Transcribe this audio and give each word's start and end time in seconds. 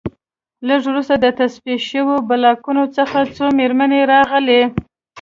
لږ 0.67 0.81
وروسته 0.87 1.15
د 1.19 1.25
تصفیه 1.39 1.77
شویو 1.87 2.25
بلاکونو 2.29 2.83
څخه 2.97 3.17
څو 3.35 3.45
مېرمنې 3.59 4.01
راغلې 4.13 4.61